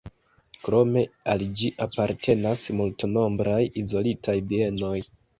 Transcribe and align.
Krome 0.67 1.01
al 1.33 1.43
ĝi 1.59 1.67
apartenas 1.85 2.63
multnombraj 2.79 3.59
izolitaj 3.83 4.35
bienoj. 4.53 4.95